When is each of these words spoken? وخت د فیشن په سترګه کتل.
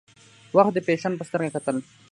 وخت 0.57 0.73
د 0.75 0.79
فیشن 0.87 1.13
په 1.17 1.23
سترګه 1.29 1.49
کتل. 1.55 1.77